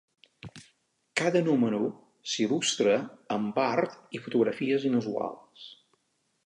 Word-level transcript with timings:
Cada 1.21 1.41
número 1.49 1.81
s'il·lustra 2.31 2.97
amb 3.37 3.61
art 3.67 3.97
i 4.19 4.25
fotografies 4.29 4.89
inusuals. 4.93 5.71